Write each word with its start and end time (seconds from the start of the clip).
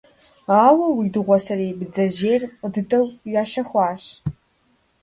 Ауэ 0.65 0.87
уи 0.97 1.07
дыгъуасэрей 1.13 1.73
бдзэжьейр 1.79 2.41
фӀы 2.57 2.67
дыдэу 2.73 3.05
ящэхуащ. 3.41 4.03